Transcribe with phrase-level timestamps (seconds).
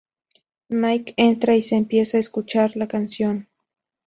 [0.71, 3.47] Mike entra y se empieza a escuchar la canción.